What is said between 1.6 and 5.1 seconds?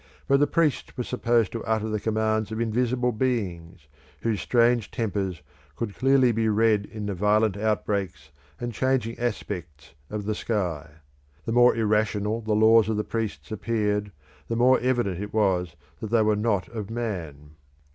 utter the commands of invisible beings whose strange